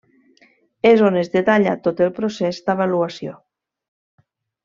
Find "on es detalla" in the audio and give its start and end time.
1.09-1.75